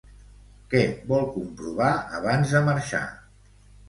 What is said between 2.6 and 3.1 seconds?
marxar?